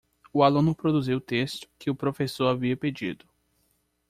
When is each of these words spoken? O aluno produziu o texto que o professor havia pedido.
O 0.33 0.41
aluno 0.41 0.73
produziu 0.73 1.17
o 1.17 1.21
texto 1.21 1.69
que 1.77 1.91
o 1.91 1.95
professor 1.95 2.47
havia 2.47 2.75
pedido. 2.75 3.23